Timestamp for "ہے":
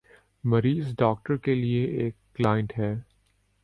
2.77-2.93